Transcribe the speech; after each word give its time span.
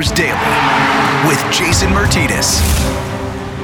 Flyers 0.00 0.16
Daily 0.16 1.28
with 1.28 1.52
Jason 1.52 1.90
Martinez. 1.92 2.62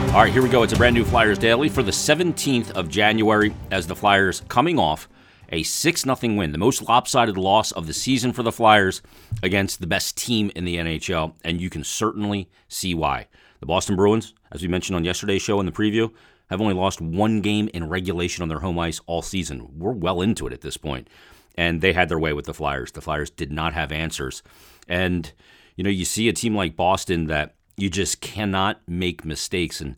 All 0.08 0.20
right, 0.20 0.30
here 0.30 0.42
we 0.42 0.50
go. 0.50 0.64
It's 0.64 0.74
a 0.74 0.76
brand 0.76 0.94
new 0.94 1.02
Flyers 1.02 1.38
Daily 1.38 1.70
for 1.70 1.82
the 1.82 1.90
17th 1.90 2.72
of 2.72 2.90
January 2.90 3.54
as 3.70 3.86
the 3.86 3.96
Flyers 3.96 4.42
coming 4.46 4.78
off 4.78 5.08
a 5.48 5.62
6 5.62 6.02
0 6.02 6.16
win, 6.36 6.52
the 6.52 6.58
most 6.58 6.82
lopsided 6.82 7.38
loss 7.38 7.72
of 7.72 7.86
the 7.86 7.94
season 7.94 8.34
for 8.34 8.42
the 8.42 8.52
Flyers 8.52 9.00
against 9.42 9.80
the 9.80 9.86
best 9.86 10.18
team 10.18 10.52
in 10.54 10.66
the 10.66 10.76
NHL, 10.76 11.32
and 11.42 11.58
you 11.58 11.70
can 11.70 11.82
certainly 11.82 12.50
see 12.68 12.92
why. 12.92 13.28
The 13.60 13.66
Boston 13.66 13.96
Bruins, 13.96 14.34
as 14.52 14.60
we 14.60 14.68
mentioned 14.68 14.96
on 14.96 15.04
yesterday's 15.04 15.40
show 15.40 15.58
in 15.58 15.64
the 15.64 15.72
preview, 15.72 16.12
have 16.50 16.60
only 16.60 16.74
lost 16.74 17.00
one 17.00 17.40
game 17.40 17.70
in 17.72 17.88
regulation 17.88 18.42
on 18.42 18.50
their 18.50 18.60
home 18.60 18.78
ice 18.78 19.00
all 19.06 19.22
season. 19.22 19.70
We're 19.78 19.92
well 19.92 20.20
into 20.20 20.46
it 20.46 20.52
at 20.52 20.60
this 20.60 20.76
point. 20.76 21.08
And 21.56 21.80
they 21.80 21.94
had 21.94 22.10
their 22.10 22.18
way 22.18 22.34
with 22.34 22.44
the 22.44 22.52
Flyers. 22.52 22.92
The 22.92 23.00
Flyers 23.00 23.30
did 23.30 23.50
not 23.50 23.72
have 23.72 23.90
answers. 23.90 24.42
And, 24.86 25.32
you 25.76 25.84
know, 25.84 25.90
you 25.90 26.04
see 26.04 26.28
a 26.28 26.32
team 26.32 26.56
like 26.56 26.76
Boston 26.76 27.26
that 27.26 27.54
you 27.76 27.88
just 27.90 28.20
cannot 28.20 28.80
make 28.88 29.24
mistakes. 29.24 29.80
And, 29.80 29.96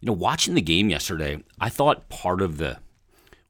you 0.00 0.06
know, 0.06 0.12
watching 0.12 0.54
the 0.54 0.62
game 0.62 0.88
yesterday, 0.88 1.42
I 1.60 1.68
thought 1.68 2.08
part 2.08 2.40
of 2.40 2.58
the, 2.58 2.78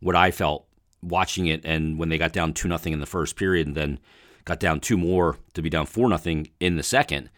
what 0.00 0.16
I 0.16 0.30
felt 0.30 0.66
watching 1.02 1.46
it 1.46 1.60
and 1.64 1.98
when 1.98 2.08
they 2.08 2.18
got 2.18 2.32
down 2.32 2.52
2 2.52 2.66
nothing 2.68 2.92
in 2.92 3.00
the 3.00 3.06
first 3.06 3.36
period 3.36 3.66
and 3.66 3.76
then 3.76 3.98
got 4.44 4.58
down 4.58 4.80
two 4.80 4.96
more 4.96 5.36
to 5.54 5.62
be 5.62 5.70
down 5.70 5.86
4 5.86 6.08
nothing 6.08 6.48
in 6.58 6.76
the 6.76 6.82
second 6.82 7.30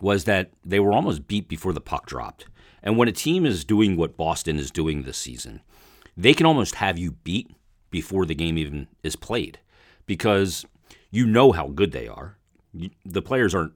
was 0.00 0.24
that 0.24 0.50
they 0.64 0.80
were 0.80 0.92
almost 0.92 1.28
beat 1.28 1.48
before 1.48 1.72
the 1.72 1.80
puck 1.80 2.06
dropped. 2.06 2.46
And 2.82 2.96
when 2.96 3.08
a 3.08 3.12
team 3.12 3.46
is 3.46 3.64
doing 3.64 3.96
what 3.96 4.16
Boston 4.16 4.58
is 4.58 4.70
doing 4.70 5.02
this 5.02 5.16
season, 5.16 5.62
they 6.16 6.34
can 6.34 6.46
almost 6.46 6.76
have 6.76 6.98
you 6.98 7.12
beat 7.12 7.50
before 7.90 8.26
the 8.26 8.34
game 8.34 8.58
even 8.58 8.88
is 9.02 9.16
played 9.16 9.58
because 10.06 10.64
you 11.10 11.26
know 11.26 11.52
how 11.52 11.68
good 11.68 11.92
they 11.92 12.08
are. 12.08 12.36
The 13.04 13.22
players 13.22 13.54
aren't 13.54 13.72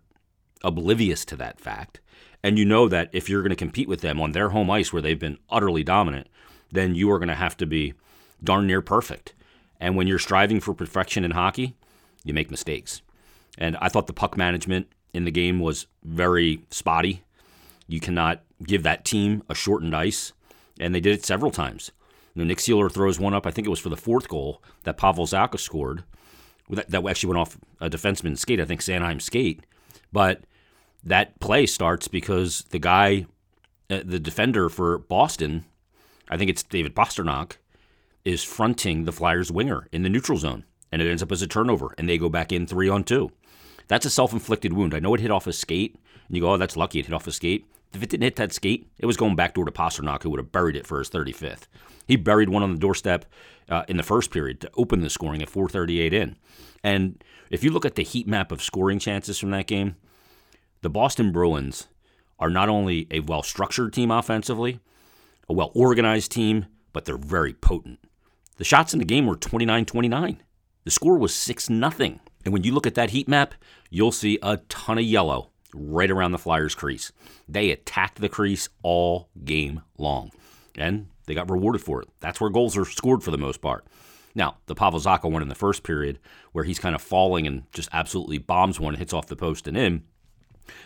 oblivious 0.62 1.24
to 1.26 1.36
that 1.36 1.60
fact. 1.60 2.00
And 2.42 2.58
you 2.58 2.64
know 2.64 2.88
that 2.88 3.10
if 3.12 3.28
you're 3.28 3.42
going 3.42 3.50
to 3.50 3.56
compete 3.56 3.88
with 3.88 4.00
them 4.00 4.20
on 4.20 4.32
their 4.32 4.50
home 4.50 4.70
ice 4.70 4.92
where 4.92 5.02
they've 5.02 5.18
been 5.18 5.38
utterly 5.50 5.82
dominant, 5.82 6.28
then 6.70 6.94
you 6.94 7.10
are 7.10 7.18
going 7.18 7.28
to 7.28 7.34
have 7.34 7.56
to 7.58 7.66
be 7.66 7.94
darn 8.42 8.66
near 8.66 8.82
perfect. 8.82 9.34
And 9.80 9.96
when 9.96 10.06
you're 10.06 10.18
striving 10.18 10.60
for 10.60 10.74
perfection 10.74 11.24
in 11.24 11.32
hockey, 11.32 11.76
you 12.24 12.34
make 12.34 12.50
mistakes. 12.50 13.02
And 13.56 13.76
I 13.80 13.88
thought 13.88 14.06
the 14.06 14.12
puck 14.12 14.36
management 14.36 14.88
in 15.12 15.24
the 15.24 15.30
game 15.30 15.58
was 15.60 15.86
very 16.04 16.64
spotty. 16.70 17.22
You 17.86 18.00
cannot 18.00 18.42
give 18.62 18.82
that 18.82 19.04
team 19.04 19.42
a 19.48 19.54
shortened 19.54 19.94
ice, 19.94 20.32
and 20.78 20.94
they 20.94 21.00
did 21.00 21.14
it 21.14 21.24
several 21.24 21.50
times. 21.50 21.90
You 22.34 22.42
know, 22.42 22.48
Nick 22.48 22.58
Seeler 22.58 22.92
throws 22.92 23.18
one 23.18 23.34
up. 23.34 23.46
I 23.46 23.50
think 23.50 23.66
it 23.66 23.70
was 23.70 23.80
for 23.80 23.88
the 23.88 23.96
fourth 23.96 24.28
goal 24.28 24.62
that 24.84 24.96
Pavel 24.96 25.26
Zacha 25.26 25.58
scored. 25.58 26.04
That, 26.70 26.90
that 26.90 27.06
actually 27.06 27.28
went 27.28 27.40
off 27.40 27.58
a 27.80 27.88
defenseman's 27.88 28.40
skate. 28.40 28.60
I 28.60 28.64
think 28.64 28.82
Sanheim 28.82 29.22
skate, 29.22 29.64
but 30.12 30.42
that 31.04 31.38
play 31.40 31.66
starts 31.66 32.08
because 32.08 32.62
the 32.70 32.78
guy, 32.78 33.26
uh, 33.90 34.00
the 34.04 34.18
defender 34.18 34.68
for 34.68 34.98
Boston, 34.98 35.64
I 36.28 36.36
think 36.36 36.50
it's 36.50 36.62
David 36.62 36.94
Pastrnak, 36.94 37.56
is 38.24 38.44
fronting 38.44 39.04
the 39.04 39.12
Flyers 39.12 39.50
winger 39.50 39.88
in 39.92 40.02
the 40.02 40.08
neutral 40.08 40.38
zone, 40.38 40.64
and 40.92 41.00
it 41.00 41.08
ends 41.08 41.22
up 41.22 41.32
as 41.32 41.42
a 41.42 41.46
turnover, 41.46 41.94
and 41.96 42.08
they 42.08 42.18
go 42.18 42.28
back 42.28 42.52
in 42.52 42.66
three 42.66 42.88
on 42.88 43.04
two. 43.04 43.30
That's 43.86 44.04
a 44.04 44.10
self-inflicted 44.10 44.74
wound. 44.74 44.94
I 44.94 44.98
know 44.98 45.14
it 45.14 45.20
hit 45.20 45.30
off 45.30 45.46
a 45.46 45.52
skate, 45.52 45.96
and 46.26 46.36
you 46.36 46.42
go, 46.42 46.52
"Oh, 46.52 46.56
that's 46.58 46.76
lucky 46.76 46.98
it 46.98 47.06
hit 47.06 47.14
off 47.14 47.26
a 47.26 47.32
skate." 47.32 47.66
If 47.94 48.02
it 48.02 48.10
didn't 48.10 48.24
hit 48.24 48.36
that 48.36 48.52
skate, 48.52 48.86
it 48.98 49.06
was 49.06 49.16
going 49.16 49.34
back 49.34 49.54
door 49.54 49.64
to 49.64 49.70
Pastrnak, 49.70 50.22
who 50.22 50.30
would 50.30 50.40
have 50.40 50.52
buried 50.52 50.76
it 50.76 50.86
for 50.86 50.98
his 50.98 51.08
35th. 51.08 51.66
He 52.06 52.16
buried 52.16 52.50
one 52.50 52.62
on 52.62 52.72
the 52.72 52.78
doorstep 52.78 53.24
uh, 53.68 53.84
in 53.88 53.96
the 53.96 54.02
first 54.02 54.30
period 54.30 54.60
to 54.60 54.70
open 54.76 55.00
the 55.00 55.10
scoring 55.10 55.42
at 55.42 55.48
4:38 55.48 56.12
in. 56.12 56.36
And 56.84 57.22
if 57.50 57.64
you 57.64 57.70
look 57.70 57.84
at 57.84 57.94
the 57.94 58.02
heat 58.02 58.26
map 58.26 58.52
of 58.52 58.62
scoring 58.62 58.98
chances 58.98 59.38
from 59.38 59.50
that 59.50 59.66
game, 59.66 59.96
the 60.82 60.90
Boston 60.90 61.32
Bruins 61.32 61.88
are 62.38 62.50
not 62.50 62.68
only 62.68 63.06
a 63.10 63.20
well-structured 63.20 63.92
team 63.92 64.10
offensively, 64.10 64.80
a 65.48 65.52
well-organized 65.52 66.30
team, 66.30 66.66
but 66.92 67.04
they're 67.04 67.18
very 67.18 67.52
potent. 67.52 67.98
The 68.56 68.64
shots 68.64 68.92
in 68.92 68.98
the 68.98 69.04
game 69.04 69.26
were 69.26 69.36
29-29. 69.36 70.38
The 70.84 70.90
score 70.90 71.18
was 71.18 71.34
6 71.34 71.66
0 71.66 71.80
And 72.44 72.52
when 72.52 72.64
you 72.64 72.72
look 72.72 72.86
at 72.86 72.94
that 72.94 73.10
heat 73.10 73.28
map, 73.28 73.54
you'll 73.90 74.12
see 74.12 74.38
a 74.42 74.58
ton 74.68 74.98
of 74.98 75.04
yellow 75.04 75.50
right 75.74 76.10
around 76.10 76.32
the 76.32 76.38
Flyers' 76.38 76.74
crease. 76.74 77.12
They 77.48 77.70
attacked 77.70 78.20
the 78.20 78.28
crease 78.28 78.68
all 78.82 79.28
game 79.44 79.82
long, 79.96 80.30
and 80.76 81.08
they 81.26 81.34
got 81.34 81.50
rewarded 81.50 81.82
for 81.82 82.02
it. 82.02 82.08
That's 82.20 82.40
where 82.40 82.50
goals 82.50 82.76
are 82.76 82.84
scored 82.84 83.22
for 83.22 83.30
the 83.30 83.38
most 83.38 83.60
part. 83.60 83.86
Now, 84.34 84.58
the 84.66 84.74
Pavel 84.74 85.00
Zacha 85.00 85.30
one 85.30 85.42
in 85.42 85.48
the 85.48 85.54
first 85.54 85.82
period, 85.82 86.18
where 86.52 86.64
he's 86.64 86.78
kind 86.78 86.94
of 86.94 87.02
falling 87.02 87.46
and 87.46 87.64
just 87.72 87.88
absolutely 87.92 88.38
bombs 88.38 88.78
one, 88.78 88.94
hits 88.94 89.12
off 89.12 89.26
the 89.26 89.36
post 89.36 89.66
and 89.66 89.76
in. 89.76 90.04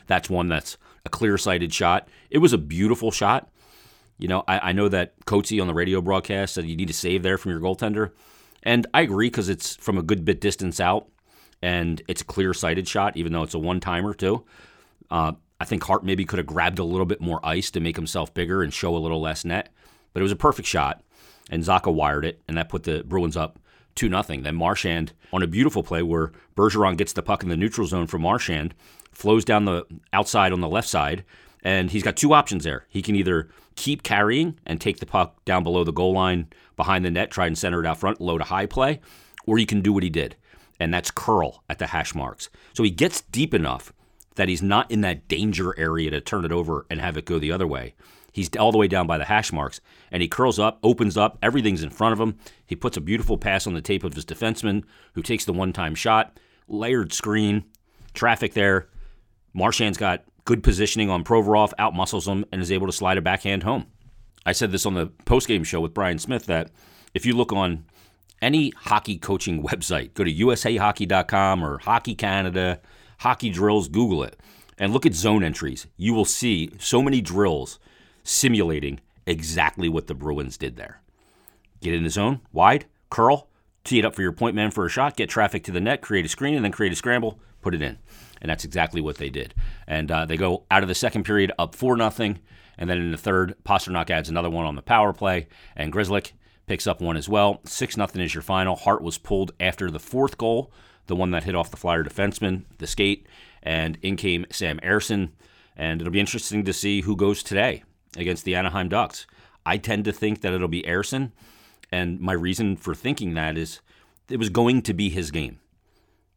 That's 0.07 0.31
one 0.31 0.49
that's 0.49 0.77
a 1.05 1.09
clear 1.09 1.39
sighted 1.39 1.73
shot. 1.73 2.09
It 2.31 2.39
was 2.39 2.53
a 2.53 2.59
beautiful 2.59 3.11
shot. 3.11 3.49
You 4.19 4.29
know, 4.29 4.45
I, 4.47 4.71
I 4.71 4.73
know 4.73 4.89
that 4.89 5.19
Coatesy 5.27 5.61
on 5.61 5.67
the 5.67 5.75
radio 5.75 6.01
broadcast 6.01 6.55
said 6.55 6.67
you 6.67 6.77
need 6.77 6.89
to 6.89 6.95
save 6.95 7.23
there 7.23 7.39
from 7.39 7.51
your 7.51 7.61
goaltender. 7.61 8.13
And 8.63 8.87
I 8.95 9.01
agree 9.01 9.29
because 9.29 9.49
it's 9.49 9.75
from 9.77 9.99
a 9.99 10.03
good 10.03 10.25
bit 10.25 10.41
distance 10.41 10.79
out 10.79 11.09
and 11.63 12.03
it's 12.09 12.23
a 12.23 12.25
clear 12.25 12.53
sighted 12.53 12.87
shot, 12.89 13.17
even 13.17 13.33
though 13.33 13.43
it's 13.43 13.55
a 13.55 13.59
one 13.59 13.81
timer, 13.81 14.15
too. 14.15 14.45
Uh, 15.11 15.33
I 15.61 15.65
think 15.65 15.85
Hart 15.85 16.05
maybe 16.05 16.25
could 16.25 16.39
have 16.39 16.47
grabbed 16.47 16.81
a 16.81 16.85
little 16.85 17.07
bit 17.07 17.21
more 17.21 17.39
ice 17.45 17.71
to 17.71 17.81
make 17.81 17.95
himself 17.95 18.35
bigger 18.35 18.63
and 18.63 18.75
show 18.75 18.97
a 18.97 18.99
little 18.99 19.21
less 19.21 19.45
net, 19.45 19.69
but 20.13 20.21
it 20.21 20.25
was 20.25 20.33
a 20.33 20.37
perfect 20.37 20.67
shot, 20.67 21.05
and 21.51 21.63
Zacha 21.63 21.95
wired 21.95 22.25
it, 22.25 22.43
and 22.49 22.57
that 22.57 22.69
put 22.69 22.83
the 22.83 23.05
Bruins 23.05 23.37
up 23.37 23.61
2 23.95 24.09
0. 24.09 24.23
Then 24.23 24.55
Marchand 24.55 25.13
on 25.33 25.43
a 25.43 25.47
beautiful 25.47 25.83
play 25.83 26.03
where 26.03 26.33
Bergeron 26.57 26.97
gets 26.97 27.13
the 27.13 27.23
puck 27.23 27.43
in 27.43 27.49
the 27.49 27.57
neutral 27.57 27.87
zone 27.87 28.07
from 28.07 28.23
Marchand, 28.23 28.75
flows 29.13 29.45
down 29.45 29.65
the 29.65 29.85
outside 30.13 30.53
on 30.53 30.61
the 30.61 30.69
left 30.69 30.89
side, 30.89 31.25
and 31.63 31.91
he's 31.91 32.03
got 32.03 32.17
two 32.17 32.33
options 32.33 32.65
there. 32.65 32.87
He 32.89 33.03
can 33.03 33.17
either 33.17 33.49
keep 33.77 34.03
carrying 34.03 34.59
and 34.67 34.81
take 34.81 34.99
the 34.99 35.07
puck 35.07 35.45
down 35.45 35.63
below 35.63 35.85
the 35.85 35.93
goal 35.93 36.13
line 36.13 36.49
behind 36.77 37.05
the 37.05 37.11
net, 37.11 37.31
try 37.31 37.47
and 37.47 37.57
center 37.57 37.81
it 37.81 37.87
out 37.87 37.99
front, 37.99 38.21
low 38.21 38.39
to 38.39 38.45
high 38.45 38.67
play, 38.67 39.01
or 39.47 39.59
he 39.59 39.67
can 39.67 39.81
do 39.81 39.93
what 39.93 40.03
he 40.03 40.11
did, 40.11 40.37
and 40.81 40.93
that's 40.93 41.11
curl 41.11 41.63
at 41.69 41.79
the 41.79 41.89
hash 41.89 42.15
marks. 42.15 42.49
So 42.75 42.83
he 42.83 42.91
gets 42.91 43.21
deep 43.23 43.55
enough 43.55 43.93
that 44.37 44.49
he's 44.49 44.63
not 44.63 44.91
in 44.91 45.03
that 45.03 45.29
danger 45.29 45.79
area 45.79 46.11
to 46.11 46.21
turn 46.21 46.45
it 46.45 46.53
over 46.53 46.87
and 46.91 47.01
have 47.01 47.17
it 47.17 47.27
go 47.27 47.39
the 47.39 47.53
other 47.53 47.67
way. 47.67 47.95
He's 48.33 48.49
all 48.57 48.73
the 48.73 48.79
way 48.79 48.89
down 48.89 49.07
by 49.07 49.19
the 49.19 49.27
hash 49.27 49.53
marks, 49.53 49.81
and 50.11 50.23
he 50.23 50.29
curls 50.29 50.59
up, 50.59 50.79
opens 50.83 51.17
up, 51.17 51.39
everything's 51.43 51.83
in 51.83 51.91
front 51.91 52.15
of 52.15 52.21
him. 52.21 52.39
He 52.67 52.75
puts 52.75 52.97
a 52.97 53.03
beautiful 53.03 53.37
pass 53.37 53.67
on 53.67 53.75
the 53.75 53.83
tape 53.83 54.05
of 54.05 54.15
his 54.15 54.25
defenseman, 54.25 54.85
who 55.13 55.23
takes 55.23 55.45
the 55.45 55.53
one 55.53 55.73
time 55.73 55.95
shot, 55.95 56.41
layered 56.67 57.13
screen, 57.13 57.65
traffic 58.15 58.55
there. 58.55 58.89
Marchand's 59.53 59.99
got 59.99 60.25
good 60.47 60.63
positioning 60.63 61.11
on 61.11 61.25
Provorov, 61.25 61.75
outmuscles 61.79 62.27
him, 62.27 62.45
and 62.51 62.63
is 62.63 62.73
able 62.73 62.87
to 62.87 62.93
slide 62.93 63.19
a 63.19 63.23
backhand 63.23 63.65
home. 63.65 63.87
I 64.47 64.53
said 64.53 64.73
this 64.73 64.87
on 64.87 64.95
the 64.95 65.07
postgame 65.27 65.65
show 65.65 65.81
with 65.81 65.95
Brian 65.95 66.19
Smith 66.19 66.47
that 66.47 66.71
if 67.15 67.27
you 67.27 67.37
look 67.37 67.53
on 67.53 67.85
any 68.41 68.71
hockey 68.71 69.19
coaching 69.19 69.63
website, 69.69 70.15
go 70.15 70.25
to 70.25 70.33
usahockey.com 70.33 71.63
or 71.63 71.79
Hockey 71.79 72.15
Canada, 72.15 72.81
hockey 73.19 73.51
drills, 73.51 73.89
Google 73.89 74.25
it, 74.25 74.41
and 74.79 74.93
look 74.93 75.05
at 75.05 75.15
zone 75.15 75.45
entries. 75.45 75.87
You 75.99 76.15
will 76.15 76.25
see 76.25 76.71
so 76.79 77.03
many 77.03 77.21
drills 77.21 77.79
simulating 78.23 79.01
exactly 79.27 79.89
what 79.89 80.07
the 80.07 80.15
Bruins 80.15 80.57
did 80.57 80.77
there. 80.77 81.01
Get 81.81 81.95
in 81.95 82.05
the 82.05 82.11
zone, 82.11 82.41
wide, 82.53 82.87
curl, 83.11 83.49
tee 83.85 83.99
it 83.99 84.05
up 84.05 84.15
for 84.15 84.23
your 84.23 84.33
point 84.33 84.55
man 84.55 84.71
for 84.71 84.87
a 84.87 84.91
shot, 84.91 85.17
get 85.17 85.29
traffic 85.29 85.65
to 85.65 85.73
the 85.73 85.81
net, 85.81 86.03
create 86.03 86.25
a 86.25 86.29
screen, 86.29 86.55
and 86.55 86.65
then 86.65 86.73
create 86.73 86.93
a 86.93 86.97
scramble, 86.97 87.41
put 87.61 87.75
it 87.75 87.83
in. 87.83 87.99
And 88.41 88.51
that's 88.51 88.65
exactly 88.65 89.01
what 89.01 89.19
they 89.19 89.31
did. 89.31 89.55
And 89.87 90.11
uh, 90.11 90.25
they 90.25 90.37
go 90.37 90.65
out 90.71 90.83
of 90.83 90.89
the 90.89 90.95
second 90.95 91.25
period 91.25 91.53
up 91.59 91.75
4 91.75 91.97
nothing, 91.97 92.41
and 92.79 92.89
then 92.89 92.99
in 92.99 93.13
the 93.13 93.19
third, 93.19 93.55
Pastrnak 93.65 94.11
adds 94.11 94.29
another 94.29 94.51
one 94.51 94.67
on 94.67 94.77
the 94.77 94.83
power 94.83 95.13
play, 95.13 95.49
and 95.77 95.93
Grzelcyk 95.93 96.33
picks 96.67 96.87
up 96.87 97.01
one 97.01 97.17
as 97.17 97.29
well. 97.29 97.61
6 97.65 97.97
nothing 97.97 98.23
is 98.23 98.35
your 98.35 98.43
final. 98.43 98.77
Hart 98.77 99.03
was 99.03 99.19
pulled 99.19 99.53
after 99.61 99.91
the 99.91 100.01
fourth 100.01 100.39
goal 100.39 100.73
the 101.07 101.17
one 101.17 101.31
that 101.33 101.45
hit 101.45 101.55
off 101.55 101.71
the 101.71 101.77
Flyer 101.77 102.05
defenseman, 102.05 102.63
the 102.79 102.87
skate, 102.87 103.27
and 103.63 103.99
in 104.03 104.17
came 104.17 104.47
Sam 104.51 104.79
Ersson. 104.81 105.31
And 105.77 106.01
it'll 106.01 106.13
be 106.13 106.21
interesting 106.21 106.65
to 106.65 106.73
see 106.73 107.03
who 107.03 107.17
goes 107.17 107.43
today 107.43 107.83
against 108.17 108.45
the 108.45 108.55
Anaheim 108.55 108.89
Ducks. 108.89 109.27
I 109.65 109.77
tend 109.77 110.05
to 110.07 110.13
think 110.13 110.41
that 110.41 110.53
it'll 110.53 110.69
be 110.69 110.83
Ersson, 110.83 111.33
and 111.91 112.21
my 112.21 112.33
reason 112.33 112.77
for 112.77 112.95
thinking 112.95 113.35
that 113.35 113.57
is 113.57 113.81
it 114.29 114.39
was 114.39 114.49
going 114.49 114.83
to 114.83 114.95
be 114.95 115.09
his 115.09 115.31
game 115.31 115.61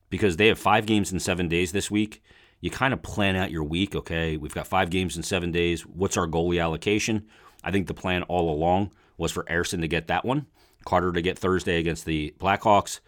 because 0.10 0.38
they 0.38 0.48
have 0.48 0.60
five 0.60 0.86
games 0.86 1.12
in 1.12 1.20
seven 1.20 1.48
days 1.48 1.72
this 1.72 1.90
week. 1.90 2.22
You 2.62 2.70
kind 2.70 2.94
of 2.94 3.02
plan 3.02 3.36
out 3.36 3.52
your 3.52 3.64
week. 3.64 3.96
Okay, 3.96 4.38
we've 4.38 4.54
got 4.54 4.68
five 4.68 4.90
games 4.90 5.18
in 5.18 5.24
seven 5.24 5.52
days. 5.52 5.86
What's 5.86 6.18
our 6.18 6.28
goalie 6.28 6.62
allocation? 6.62 7.26
I 7.64 7.72
think 7.72 7.88
the 7.88 7.94
plan 7.94 8.24
all 8.24 8.50
along 8.50 8.92
was 9.18 9.32
for 9.32 9.44
Ersson 9.46 9.82
to 9.82 9.88
get 9.88 10.08
that 10.08 10.26
one, 10.26 10.46
Carter 10.86 11.12
to 11.12 11.22
get 11.22 11.40
Thursday 11.40 11.80
against 11.80 12.06
the 12.06 12.34
Blackhawks, 12.40 13.00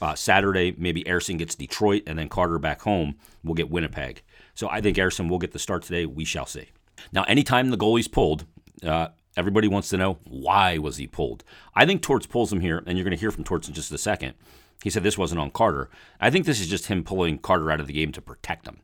uh, 0.00 0.14
Saturday, 0.14 0.74
maybe 0.78 1.02
Ersson 1.04 1.38
gets 1.38 1.54
Detroit, 1.54 2.02
and 2.06 2.18
then 2.18 2.28
Carter 2.28 2.58
back 2.58 2.82
home 2.82 3.16
will 3.42 3.54
get 3.54 3.70
Winnipeg. 3.70 4.22
So 4.54 4.68
I 4.68 4.80
think 4.80 4.96
Ersson 4.96 5.28
will 5.28 5.38
get 5.38 5.52
the 5.52 5.58
start 5.58 5.82
today. 5.82 6.06
We 6.06 6.24
shall 6.24 6.46
see. 6.46 6.68
Now, 7.12 7.24
anytime 7.24 7.70
the 7.70 7.78
goalie's 7.78 8.08
pulled, 8.08 8.44
uh, 8.84 9.08
everybody 9.36 9.68
wants 9.68 9.88
to 9.90 9.96
know 9.96 10.18
why 10.24 10.78
was 10.78 10.96
he 10.96 11.06
pulled. 11.06 11.44
I 11.74 11.86
think 11.86 12.02
Torts 12.02 12.26
pulls 12.26 12.52
him 12.52 12.60
here, 12.60 12.82
and 12.86 12.96
you're 12.96 13.04
going 13.04 13.16
to 13.16 13.20
hear 13.20 13.30
from 13.30 13.44
Torts 13.44 13.68
in 13.68 13.74
just 13.74 13.92
a 13.92 13.98
second. 13.98 14.34
He 14.82 14.90
said 14.90 15.02
this 15.02 15.18
wasn't 15.18 15.40
on 15.40 15.50
Carter. 15.50 15.90
I 16.20 16.30
think 16.30 16.46
this 16.46 16.60
is 16.60 16.68
just 16.68 16.86
him 16.86 17.02
pulling 17.02 17.38
Carter 17.38 17.70
out 17.70 17.80
of 17.80 17.86
the 17.86 17.92
game 17.92 18.12
to 18.12 18.20
protect 18.20 18.66
him. 18.66 18.80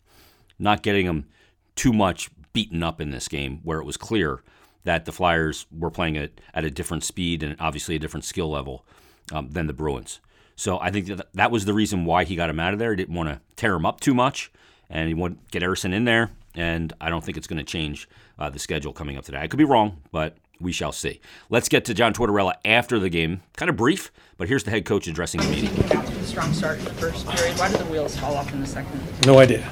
not 0.59 0.83
getting 0.83 1.07
him 1.07 1.27
too 1.77 1.93
much 1.93 2.31
beaten 2.53 2.83
up 2.83 3.01
in 3.01 3.11
this 3.11 3.29
game 3.29 3.61
where 3.65 3.79
it 3.79 3.85
was 3.85 3.97
clear 3.97 4.43
that 4.85 5.05
the 5.05 5.13
Flyers 5.13 5.67
were 5.77 5.91
playing 5.91 6.17
at, 6.17 6.31
at 6.53 6.65
a 6.65 6.71
different 6.71 7.05
speed 7.05 7.43
and 7.43 7.57
obviously 7.59 7.97
a 7.97 7.99
different 7.99 8.25
skill 8.25 8.51
level 8.51 8.85
um, 9.33 9.51
than 9.51 9.67
the 9.67 9.73
Bruins. 9.73 10.21
So 10.57 10.79
I 10.79 10.91
think 10.91 11.07
that 11.07 11.27
that 11.35 11.51
was 11.51 11.65
the 11.65 11.75
reason 11.75 12.05
why 12.05 12.25
he 12.25 12.37
got 12.37 12.51
him 12.51 12.61
out 12.61 12.73
of 12.73 12.79
there. 12.79 12.91
He 12.91 12.97
didn't 12.97 13.15
want 13.15 13.29
to 13.29 13.41
tear 13.57 13.75
him 13.75 13.87
up 13.87 13.99
too 14.01 14.15
much, 14.15 14.53
and 14.89 15.09
he 15.09 15.15
wanted 15.15 15.45
to 15.45 15.51
get 15.51 15.63
Ersson 15.69 15.93
in 15.93 16.05
there. 16.05 16.31
And 16.55 16.93
I 17.01 17.11
don't 17.11 17.25
think 17.25 17.37
it's 17.37 17.47
going 17.47 17.59
to 17.59 17.65
change 17.65 18.09
uh, 18.39 18.49
the 18.51 18.59
schedule 18.59 18.93
coming 18.93 19.17
up 19.19 19.25
today. 19.25 19.39
I 19.39 19.49
could 19.49 19.59
be 19.59 19.65
wrong, 19.65 20.01
but 20.13 20.37
we 20.61 20.71
shall 20.73 20.93
see. 20.93 21.21
Let's 21.51 21.69
get 21.69 21.85
to 21.87 21.95
John 21.95 22.15
Tortorella 22.15 22.55
after 22.65 22.99
the 22.99 23.09
game. 23.11 23.43
Kind 23.57 23.69
of 23.69 23.77
brief, 23.77 24.13
but 24.37 24.49
here's 24.49 24.63
the 24.65 24.71
head 24.71 24.85
coach 24.85 25.07
addressing 25.09 25.41
the 25.41 25.49
meeting. 25.49 26.25
Strong 26.25 26.53
start 26.53 26.79
in 26.79 26.85
the 26.85 26.93
first 26.95 27.29
period. 27.29 27.59
Why 27.59 27.69
did 27.71 27.81
the 27.81 27.85
wheels 27.87 28.17
fall 28.17 28.37
off 28.37 28.53
in 28.53 28.61
the 28.61 28.67
second? 28.67 29.01
No 29.27 29.39
idea. 29.41 29.69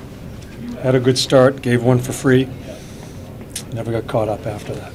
Had 0.82 0.94
a 0.96 1.00
good 1.00 1.16
start, 1.18 1.62
gave 1.62 1.82
one 1.84 1.98
for 1.98 2.12
free. 2.12 2.48
Never 3.72 3.92
got 3.92 4.06
caught 4.08 4.28
up 4.28 4.44
after 4.46 4.74
that. 4.74 4.92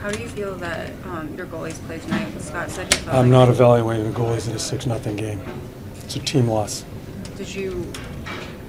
How 0.00 0.10
do 0.10 0.20
you 0.20 0.28
feel 0.28 0.54
that 0.56 0.90
um, 1.06 1.34
your 1.36 1.46
goalies 1.46 1.74
played 1.86 2.02
tonight? 2.02 2.38
Scott 2.40 2.70
said 2.70 2.92
he 2.92 2.98
felt 3.00 3.16
I'm 3.16 3.30
like- 3.30 3.46
not 3.46 3.48
evaluating 3.48 4.10
the 4.10 4.18
goalies 4.18 4.48
in 4.48 4.54
a 4.54 4.58
6 4.58 4.84
0 4.84 4.98
game. 5.14 5.40
It's 6.02 6.16
a 6.16 6.20
team 6.20 6.48
loss. 6.48 6.84
Did 7.36 7.54
you? 7.54 7.90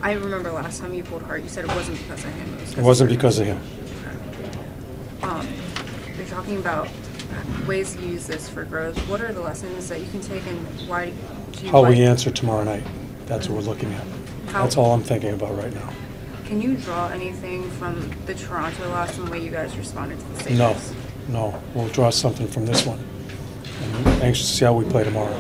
I 0.01 0.13
remember 0.13 0.51
last 0.51 0.80
time 0.81 0.94
you 0.94 1.03
pulled 1.03 1.24
Hart, 1.24 1.42
you 1.42 1.50
said 1.50 1.65
it 1.65 1.75
wasn't 1.75 1.97
because 2.00 2.24
of 2.24 2.31
him. 2.33 2.57
It 2.77 2.83
wasn't 2.83 3.09
because 3.09 3.39
of 3.39 3.47
him. 3.47 3.59
Um, 5.24 5.47
you're 6.18 6.27
talking 6.27 6.57
about 6.57 6.88
ways 7.68 7.95
to 7.95 8.01
use 8.01 8.27
this 8.27 8.47
for 8.47 8.63
growth. 8.63 8.97
What 9.09 9.21
are 9.21 9.33
the 9.33 9.42
lessons 9.42 9.89
that 9.89 10.00
you 10.00 10.07
can 10.09 10.21
take, 10.21 10.45
and 10.45 10.59
why 10.88 11.12
do 11.53 11.65
you? 11.65 11.71
How 11.71 11.81
like, 11.81 11.95
we 11.95 12.03
answer 12.03 12.30
tomorrow 12.30 12.63
night. 12.63 12.83
That's 13.25 13.50
what 13.50 13.56
we're 13.57 13.69
looking 13.69 13.92
at. 13.94 14.03
How- 14.51 14.63
That's 14.63 14.77
all 14.77 14.94
I'm 14.94 15.01
thinking 15.01 15.33
about 15.33 15.57
right 15.57 15.74
now. 15.74 15.89
Can 16.45 16.62
you 16.62 16.77
draw 16.77 17.07
anything 17.07 17.68
from 17.71 18.12
the 18.27 18.36
Toronto 18.36 18.88
loss 18.89 19.18
and 19.18 19.27
the 19.27 19.31
way 19.31 19.39
you 19.44 19.50
guys 19.50 19.75
responded 19.75 20.19
to 20.19 20.25
the 20.25 20.56
Sabres? 20.56 20.94
No, 21.30 21.50
no. 21.51 21.62
We'll 21.74 21.88
draw 21.88 22.12
something 22.12 22.48
from 22.48 22.68
this 22.68 22.86
one. 22.86 23.00
I'm 23.95 24.07
anxious 24.21 24.48
to 24.50 24.53
see 24.57 24.65
how 24.65 24.74
we 24.74 24.86
play 24.86 25.03
tomorrow. 25.03 25.36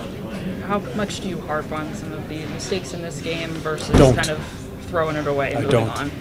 How 0.65 0.79
much 0.95 1.21
do 1.21 1.29
you 1.29 1.39
harp 1.41 1.71
on 1.71 1.93
some 1.93 2.11
of 2.11 2.27
the 2.27 2.43
mistakes 2.47 2.93
in 2.93 3.01
this 3.03 3.21
game 3.21 3.49
versus 3.51 3.95
Don't. 3.97 4.15
kind 4.15 4.29
of 4.29 4.43
throwing 4.87 5.15
it 5.15 5.27
away 5.27 5.49
and 5.49 5.59
I 5.59 5.61
moving 5.61 5.71
don't. 5.85 5.89
on? 5.89 6.11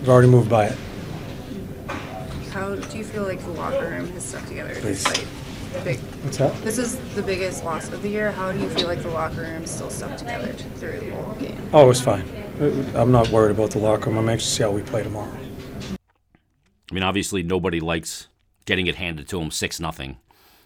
We've 0.00 0.08
already 0.08 0.28
moved 0.28 0.50
by 0.50 0.66
it. 0.66 0.78
How 2.52 2.74
do 2.74 2.98
you 2.98 3.04
feel 3.04 3.22
like 3.22 3.40
the 3.40 3.50
locker 3.50 3.88
room 3.88 4.08
has 4.12 4.24
stuck 4.24 4.46
together 4.46 4.74
Please. 4.74 5.02
despite 5.02 5.26
the 5.72 5.80
big? 5.80 5.98
What's 5.98 6.36
that? 6.38 6.54
This 6.62 6.76
is 6.78 6.96
the 7.14 7.22
biggest 7.22 7.64
loss 7.64 7.90
of 7.90 8.02
the 8.02 8.08
year. 8.08 8.32
How 8.32 8.52
do 8.52 8.58
you 8.58 8.68
feel 8.70 8.86
like 8.86 9.02
the 9.02 9.08
locker 9.10 9.40
room 9.42 9.62
is 9.62 9.70
still 9.70 9.90
stuck 9.90 10.16
together 10.18 10.52
through 10.76 11.00
the 11.00 11.10
whole 11.10 11.34
game? 11.34 11.58
Oh, 11.72 11.88
it's 11.90 12.00
fine. 12.00 12.28
Uh, 12.60 12.92
I'm 12.94 13.12
not 13.12 13.28
worried 13.30 13.52
about 13.52 13.70
the 13.70 13.78
locker 13.78 14.10
room. 14.10 14.18
I'm 14.18 14.28
anxious 14.28 14.48
to 14.50 14.54
see 14.56 14.62
how 14.62 14.70
we 14.72 14.82
play 14.82 15.02
tomorrow. 15.02 15.32
I 16.90 16.94
mean, 16.94 17.02
obviously 17.02 17.42
nobody 17.42 17.80
likes 17.80 18.28
getting 18.66 18.86
it 18.86 18.96
handed 18.96 19.26
to 19.28 19.38
them 19.38 19.50
six 19.50 19.80
nothing, 19.80 20.18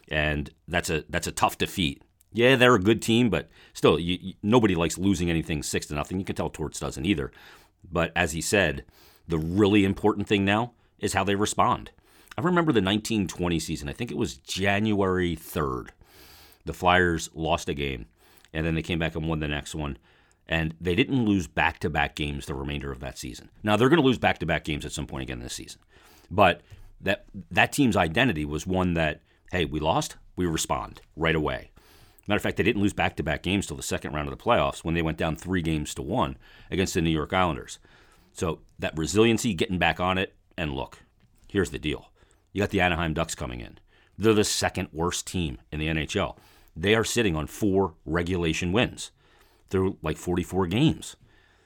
and 0.09 0.51
that's 0.69 0.91
a 0.91 1.05
that's 1.09 1.27
a 1.29 1.33
tough 1.33 1.59
defeat. 1.59 2.03
Yeah, 2.33 2.57
they're 2.57 2.75
a 2.75 2.81
good 2.81 3.03
team, 3.03 3.29
but 3.31 3.49
still, 3.73 3.99
you, 3.99 4.19
you- 4.21 4.35
nobody 4.43 4.75
likes 4.75 4.99
losing 4.99 5.31
anything 5.31 5.63
six 5.63 5.87
to 5.87 5.95
nothing. 5.95 6.19
You 6.19 6.25
can 6.25 6.37
tell 6.37 6.51
Torts 6.51 6.81
doesn't 6.81 7.05
either. 7.07 7.33
But 7.91 8.13
as 8.15 8.33
he 8.33 8.41
said, 8.41 8.85
the 9.27 9.39
really 9.39 9.85
important 9.85 10.27
thing 10.27 10.45
now 10.45 10.73
is 10.99 11.13
how 11.15 11.25
they 11.25 11.35
respond. 11.35 11.91
I 12.39 12.43
remember 12.43 12.73
the 12.73 12.81
1920 12.81 13.59
season. 13.59 13.89
I 13.89 13.93
think 13.93 14.11
it 14.11 14.17
was 14.17 14.37
January 14.37 15.35
3rd. 15.37 15.89
The 16.65 16.73
Flyers 16.73 17.31
lost 17.35 17.69
a 17.69 17.75
game, 17.75 18.07
and 18.53 18.65
then 18.67 18.75
they 18.75 18.83
came 18.83 18.99
back 18.99 19.17
and 19.17 19.29
won 19.29 19.41
the 19.41 19.49
next 19.49 19.75
one. 19.75 19.99
And 20.47 20.75
they 20.81 20.95
didn't 20.95 21.25
lose 21.25 21.47
back 21.47 21.79
to 21.81 21.91
back 21.91 22.15
games 22.17 22.47
the 22.47 22.55
remainder 22.55 22.91
of 22.91 23.01
that 23.01 23.19
season. 23.19 23.51
Now, 23.63 23.77
they're 23.77 23.89
going 23.89 24.01
to 24.01 24.07
lose 24.07 24.19
back 24.19 24.39
to 24.39 24.47
back 24.47 24.65
games 24.65 24.85
at 24.85 24.93
some 24.93 25.07
point 25.07 25.23
again 25.23 25.39
this 25.41 25.55
season. 25.55 25.81
But 26.31 26.61
that, 27.01 27.25
that 27.51 27.73
team's 27.73 27.97
identity 27.97 28.45
was 28.45 28.67
one 28.67 28.95
that, 28.95 29.21
hey, 29.53 29.65
we 29.65 29.79
lost, 29.81 30.17
we 30.37 30.47
respond 30.47 31.01
right 31.17 31.37
away. 31.37 31.71
Matter 32.31 32.37
of 32.37 32.43
fact, 32.45 32.59
they 32.59 32.63
didn't 32.63 32.81
lose 32.81 32.93
back 32.93 33.17
to 33.17 33.25
back 33.25 33.43
games 33.43 33.67
till 33.67 33.77
the 33.77 33.83
second 33.83 34.13
round 34.13 34.29
of 34.29 34.39
the 34.39 34.41
playoffs 34.41 34.85
when 34.85 34.95
they 34.95 35.03
went 35.03 35.19
down 35.19 35.35
three 35.35 35.63
games 35.63 35.93
to 35.95 36.03
one 36.03 36.37
against 36.71 36.95
the 36.95 37.01
New 37.01 37.11
York 37.11 37.33
Islanders. 37.33 37.81
So 38.33 38.61
that 38.79 38.97
resiliency, 38.97 39.53
getting 39.53 39.79
back 39.79 39.99
on 39.99 40.17
it, 40.17 40.37
and 40.57 40.73
look, 40.73 41.01
here's 41.49 41.71
the 41.71 41.79
deal. 41.81 42.13
You 42.53 42.63
got 42.63 42.71
the 42.71 42.83
Anaheim 42.83 43.15
Ducks 43.15 43.35
coming 43.35 43.59
in. 43.59 43.81
They're 44.17 44.33
the 44.33 44.45
second 44.45 44.91
worst 44.93 45.27
team 45.27 45.59
in 45.73 45.81
the 45.81 45.89
NHL. 45.89 46.37
They 46.77 46.95
are 46.95 47.03
sitting 47.03 47.35
on 47.35 47.49
four 47.49 47.95
regulation 48.07 48.71
wins 48.71 49.11
through 49.69 49.99
like 50.01 50.17
44 50.17 50.69
games. 50.69 51.17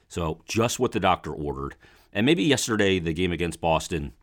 So 0.07 0.41
just 0.47 0.79
what 0.79 0.93
the 0.93 0.99
doctor 0.99 1.31
ordered. 1.31 1.75
And 2.11 2.25
maybe 2.25 2.41
yesterday, 2.41 2.97
the 2.97 3.13
game 3.13 3.31
against 3.31 3.61
Boston 3.61 4.13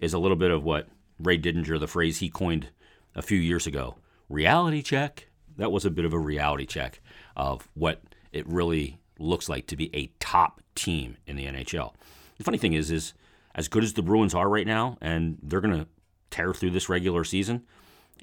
is 0.00 0.12
a 0.12 0.18
little 0.18 0.36
bit 0.36 0.50
of 0.50 0.64
what 0.64 0.88
Ray 1.20 1.38
Didinger, 1.38 1.78
the 1.78 1.86
phrase 1.86 2.18
he 2.18 2.28
coined 2.28 2.70
a 3.14 3.22
few 3.22 3.38
years 3.38 3.68
ago 3.68 3.94
reality 4.28 4.82
check. 4.82 5.28
That 5.56 5.72
was 5.72 5.84
a 5.84 5.90
bit 5.90 6.04
of 6.04 6.12
a 6.12 6.18
reality 6.18 6.66
check 6.66 7.00
of 7.36 7.68
what 7.74 8.02
it 8.32 8.46
really 8.46 8.98
looks 9.18 9.48
like 9.48 9.66
to 9.68 9.76
be 9.76 9.94
a 9.94 10.12
top 10.18 10.60
team 10.74 11.16
in 11.26 11.36
the 11.36 11.46
NHL. 11.46 11.94
The 12.38 12.44
funny 12.44 12.58
thing 12.58 12.72
is, 12.72 12.90
is 12.90 13.14
as 13.54 13.68
good 13.68 13.84
as 13.84 13.92
the 13.92 14.02
Bruins 14.02 14.34
are 14.34 14.48
right 14.48 14.66
now, 14.66 14.96
and 15.00 15.38
they're 15.42 15.60
going 15.60 15.78
to 15.78 15.86
tear 16.30 16.54
through 16.54 16.70
this 16.70 16.88
regular 16.88 17.24
season, 17.24 17.62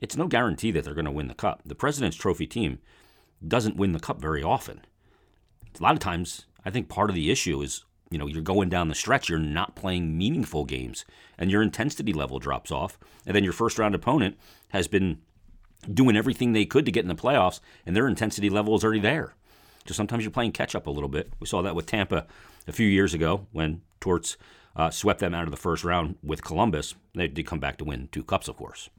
it's 0.01 0.17
no 0.17 0.27
guarantee 0.27 0.71
that 0.71 0.83
they're 0.83 0.93
going 0.93 1.05
to 1.05 1.11
win 1.11 1.27
the 1.27 1.33
cup. 1.33 1.61
The 1.65 1.75
President's 1.75 2.17
Trophy 2.17 2.47
team 2.47 2.79
doesn't 3.45 3.77
win 3.77 3.91
the 3.91 3.99
cup 3.99 4.19
very 4.19 4.43
often. 4.43 4.81
A 5.79 5.83
lot 5.83 5.93
of 5.93 5.99
times, 5.99 6.45
I 6.65 6.69
think 6.69 6.89
part 6.89 7.09
of 7.09 7.15
the 7.15 7.31
issue 7.31 7.61
is, 7.61 7.85
you 8.09 8.17
know, 8.17 8.27
you're 8.27 8.41
going 8.41 8.69
down 8.69 8.87
the 8.87 8.95
stretch, 8.95 9.29
you're 9.29 9.39
not 9.39 9.75
playing 9.75 10.17
meaningful 10.17 10.65
games, 10.65 11.05
and 11.37 11.51
your 11.51 11.61
intensity 11.61 12.11
level 12.11 12.39
drops 12.39 12.71
off, 12.71 12.97
and 13.25 13.35
then 13.35 13.43
your 13.43 13.53
first 13.53 13.77
round 13.77 13.93
opponent 13.93 14.37
has 14.69 14.87
been 14.87 15.19
doing 15.93 16.17
everything 16.17 16.53
they 16.53 16.65
could 16.65 16.85
to 16.85 16.91
get 16.91 17.03
in 17.03 17.09
the 17.09 17.15
playoffs, 17.15 17.59
and 17.85 17.95
their 17.95 18.07
intensity 18.07 18.49
level 18.49 18.75
is 18.75 18.83
already 18.83 18.99
there. 18.99 19.35
So 19.85 19.93
sometimes 19.93 20.23
you're 20.23 20.31
playing 20.31 20.51
catch 20.51 20.75
up 20.75 20.87
a 20.87 20.91
little 20.91 21.09
bit. 21.09 21.31
We 21.39 21.47
saw 21.47 21.61
that 21.61 21.75
with 21.75 21.85
Tampa 21.85 22.27
a 22.67 22.71
few 22.71 22.87
years 22.87 23.13
ago 23.13 23.47
when 23.51 23.81
Torts 23.99 24.37
uh, 24.75 24.89
swept 24.89 25.19
them 25.19 25.33
out 25.33 25.45
of 25.45 25.51
the 25.51 25.57
first 25.57 25.83
round 25.83 26.17
with 26.23 26.43
Columbus. 26.43 26.95
They 27.15 27.27
did 27.27 27.45
come 27.45 27.59
back 27.59 27.77
to 27.77 27.85
win 27.85 28.09
two 28.11 28.23
cups, 28.23 28.47
of 28.47 28.57
course. 28.57 28.89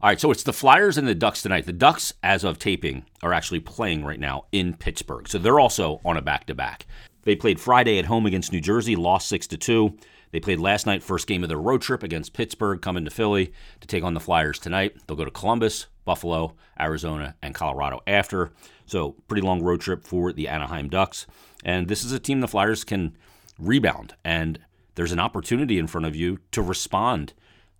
All 0.00 0.08
right, 0.08 0.20
so 0.20 0.30
it's 0.30 0.44
the 0.44 0.52
Flyers 0.52 0.96
and 0.96 1.08
the 1.08 1.14
Ducks 1.14 1.42
tonight. 1.42 1.66
The 1.66 1.72
Ducks, 1.72 2.12
as 2.22 2.44
of 2.44 2.58
taping, 2.58 3.04
are 3.20 3.32
actually 3.32 3.58
playing 3.58 4.04
right 4.04 4.20
now 4.20 4.44
in 4.52 4.74
Pittsburgh. 4.74 5.26
So 5.26 5.38
they're 5.38 5.58
also 5.58 6.00
on 6.04 6.16
a 6.16 6.22
back 6.22 6.46
to 6.46 6.54
back. 6.54 6.86
They 7.22 7.34
played 7.34 7.58
Friday 7.58 7.98
at 7.98 8.04
home 8.04 8.24
against 8.24 8.52
New 8.52 8.60
Jersey, 8.60 8.94
lost 8.94 9.28
6 9.28 9.48
to 9.48 9.56
2. 9.56 9.98
They 10.30 10.38
played 10.38 10.60
last 10.60 10.86
night, 10.86 11.02
first 11.02 11.26
game 11.26 11.42
of 11.42 11.48
their 11.48 11.58
road 11.58 11.82
trip 11.82 12.04
against 12.04 12.32
Pittsburgh, 12.32 12.80
coming 12.80 13.04
to 13.06 13.10
Philly 13.10 13.52
to 13.80 13.88
take 13.88 14.04
on 14.04 14.14
the 14.14 14.20
Flyers 14.20 14.60
tonight. 14.60 14.94
They'll 15.06 15.16
go 15.16 15.24
to 15.24 15.30
Columbus, 15.32 15.86
Buffalo, 16.08 16.54
Arizona, 16.80 17.34
and 17.42 17.54
Colorado 17.54 18.00
after. 18.06 18.50
So, 18.86 19.12
pretty 19.28 19.42
long 19.42 19.62
road 19.62 19.82
trip 19.82 20.06
for 20.06 20.32
the 20.32 20.48
Anaheim 20.48 20.88
Ducks. 20.88 21.26
And 21.66 21.86
this 21.86 22.02
is 22.02 22.12
a 22.12 22.18
team 22.18 22.40
the 22.40 22.48
Flyers 22.48 22.82
can 22.82 23.14
rebound. 23.58 24.14
And 24.24 24.58
there's 24.94 25.12
an 25.12 25.18
opportunity 25.20 25.78
in 25.78 25.86
front 25.86 26.06
of 26.06 26.16
you 26.16 26.38
to 26.52 26.62
respond 26.62 27.34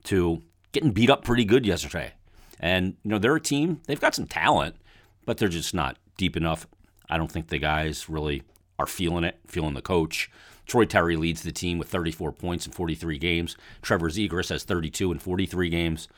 to 0.04 0.42
getting 0.73 0.90
beat 0.90 1.08
up 1.08 1.25
pretty 1.25 1.47
good 1.47 1.64
yesterday. 1.64 2.12
And, 2.61 2.97
you 3.02 3.12
know, 3.12 3.18
they're 3.18 3.35
a 3.35 3.40
team, 3.40 3.80
they've 3.87 3.99
got 3.99 4.14
some 4.14 4.26
talent, 4.26 4.76
but 5.25 5.38
they're 5.38 5.49
just 5.49 5.73
not 5.73 5.97
deep 6.18 6.37
enough. 6.37 6.66
I 7.08 7.16
don't 7.16 7.32
think 7.32 7.49
the 7.49 7.58
guys 7.58 8.11
really 8.11 8.42
are 8.78 8.87
feeling 8.87 9.25
it, 9.25 9.38
feeling 9.47 9.73
the 9.73 9.80
coach. 9.80 10.30
Troy 10.66 10.85
Terry 10.85 11.16
leads 11.16 11.40
the 11.40 11.50
team 11.50 11.78
with 11.78 11.88
34 11.88 12.32
points 12.32 12.66
in 12.66 12.73
43 12.73 13.16
games. 13.16 13.56
Trevor 13.80 14.11
Zegras 14.11 14.50
has 14.50 14.64
32 14.64 15.12
in 15.12 15.18
43 15.18 15.70
games. 15.70 16.08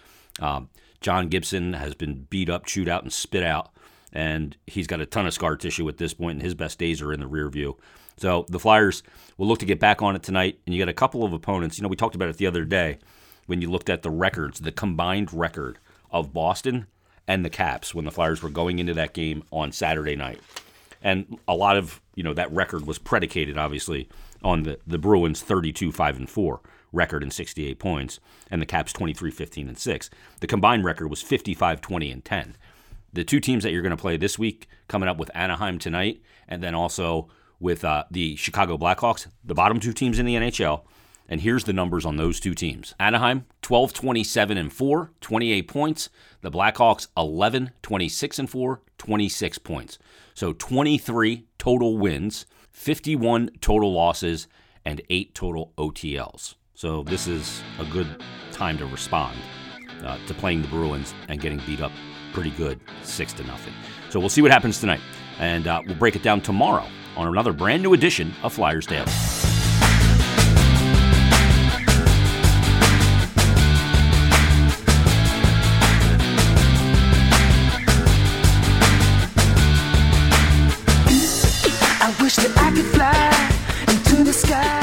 Um, 0.41 0.71
John 1.01 1.29
Gibson 1.29 1.73
has 1.75 1.95
been 1.95 2.27
beat 2.31 2.51
up, 2.51 2.67
chewed 2.67 2.89
out, 2.89 3.03
and 3.03 3.13
spit 3.13 3.43
out, 3.43 3.71
and 4.13 4.57
he's 4.67 4.87
got 4.87 5.01
a 5.01 5.07
ton 5.07 5.27
of 5.27 5.35
scar 5.35 5.57
tissue 5.57 5.89
at 5.89 5.99
this 5.99 6.15
point, 6.15 6.37
and 6.37 6.43
his 6.43 6.55
best 6.55 6.79
days 6.79 7.01
are 7.01 7.13
in 7.13 7.21
the 7.21 7.27
rear 7.27 7.49
view. 7.49 7.77
So 8.17 8.45
the 8.49 8.59
Flyers 8.59 9.03
will 9.39 9.47
look 9.47 9.61
to 9.61 9.67
get 9.67 9.81
back 9.81 10.03
on 10.03 10.15
it 10.15 10.23
tonight, 10.23 10.59
and 10.67 10.75
you 10.75 10.81
got 10.81 10.91
a 10.91 10.95
couple 10.95 11.25
of 11.25 11.33
opponents. 11.33 11.79
You 11.79 11.83
know, 11.83 11.89
we 11.89 11.97
talked 11.97 12.15
about 12.15 12.29
it 12.29 12.37
the 12.37 12.47
other 12.47 12.65
day 12.65 12.99
when 13.47 13.63
you 13.63 13.71
looked 13.71 13.89
at 13.89 14.03
the 14.03 14.11
records, 14.11 14.61
the 14.61 14.73
combined 14.73 15.33
record 15.33 15.79
of 16.11 16.33
Boston 16.35 16.87
and 17.27 17.45
the 17.45 17.51
Caps 17.51 17.95
when 17.95 18.05
the 18.05 18.11
Flyers 18.11 18.43
were 18.43 18.51
going 18.51 18.79
into 18.79 18.95
that 18.95 19.15
game 19.15 19.43
on 19.51 19.73
Saturday 19.73 20.17
night. 20.17 20.41
And 21.03 21.39
a 21.49 21.55
lot 21.55 21.77
of, 21.77 22.01
you 22.15 22.23
know, 22.23 22.35
that 22.35 22.53
record 22.53 22.87
was 22.87 22.99
predicated 22.99 23.57
obviously 23.57 24.09
on 24.43 24.65
the, 24.65 24.79
the 24.87 24.99
Bruins 24.99 25.41
32 25.41 25.93
5 25.93 26.17
and 26.19 26.29
4 26.29 26.61
record 26.93 27.23
and 27.23 27.33
68 27.33 27.79
points 27.79 28.21
and 28.51 28.61
the 28.61 28.67
Caps 28.67 28.93
23 28.93 29.31
15 29.31 29.69
and 29.69 29.79
6. 29.79 30.11
The 30.41 30.47
combined 30.47 30.85
record 30.85 31.09
was 31.09 31.23
55 31.23 31.81
20 31.81 32.11
and 32.11 32.25
10. 32.25 32.57
The 33.13 33.25
two 33.25 33.41
teams 33.41 33.65
that 33.65 33.73
you're 33.73 33.83
going 33.83 33.91
to 33.91 33.97
play 33.97 34.17
this 34.17 34.39
week 34.39 34.69
coming 34.89 35.09
up 35.09 35.19
with 35.19 35.31
Anaheim 35.35 35.79
tonight 35.79 36.23
and 36.49 36.63
then 36.63 36.75
also 36.75 37.29
with 37.59 37.85
uh, 37.85 38.05
the 38.11 38.37
Chicago 38.37 38.79
Blackhawks, 38.79 39.27
the 39.45 39.55
bottom 39.55 39.79
two 39.81 39.93
teams 39.93 40.19
in 40.19 40.27
the 40.27 40.35
NHL. 40.35 40.83
And 41.29 41.43
here's 41.43 41.65
the 41.65 41.73
numbers 41.73 42.05
on 42.05 42.17
those 42.17 42.41
two 42.41 42.55
teams. 42.55 42.95
Anaheim 42.99 43.47
12 43.63 43.93
27 43.93 44.59
and 44.59 44.73
4, 44.73 45.13
28 45.21 45.69
points. 45.69 46.09
The 46.41 46.51
Blackhawks 46.51 47.07
11 47.17 47.71
26 47.83 48.39
and 48.41 48.51
4, 48.51 48.83
26 48.99 49.59
points. 49.59 49.99
So 50.35 50.53
23 50.53 51.47
total 51.59 51.99
wins, 51.99 52.47
51 52.73 53.51
total 53.61 53.93
losses, 53.93 54.49
and 54.85 55.03
eight 55.09 55.35
total 55.35 55.73
OTLs. 55.77 56.55
So 56.81 57.03
this 57.03 57.27
is 57.27 57.61
a 57.79 57.85
good 57.85 58.09
time 58.53 58.79
to 58.79 58.87
respond 58.87 59.37
uh, 60.03 60.17
to 60.27 60.33
playing 60.33 60.63
the 60.63 60.69
Bruins 60.69 61.13
and 61.29 61.39
getting 61.39 61.61
beat 61.67 61.83
up 61.83 61.93
pretty 62.33 62.53
good, 62.53 62.81
six 63.03 63.35
to 63.35 63.45
nothing. 63.45 63.75
So 64.09 64.19
we'll 64.19 64.31
see 64.31 64.41
what 64.41 64.51
happens 64.51 64.81
tonight, 64.81 65.03
and 65.39 65.67
uh, 65.67 65.83
we'll 65.87 65.97
break 65.97 66.17
it 66.17 66.23
down 66.23 66.41
tomorrow 66.41 66.87
on 67.19 67.29
another 67.29 67.53
brand 67.53 67.83
new 67.83 67.93
edition 67.93 68.33
of 68.43 68.55
Flyers 68.55 68.87
Daily. 68.87 69.05
Wish 82.23 82.37
that 82.37 82.53
I 82.57 82.71
could 82.75 82.87
fly 82.87 83.93
into 83.93 84.25
the 84.25 84.33
sky. 84.33 84.80